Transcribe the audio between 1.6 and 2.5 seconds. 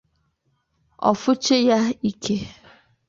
ya ikè.